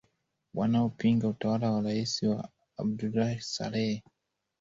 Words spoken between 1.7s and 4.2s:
wa rais wa ali abdulahi salleh